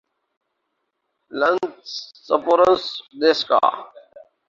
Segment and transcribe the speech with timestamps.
[1.31, 2.83] London sports
[3.19, 3.59] ڈیسکا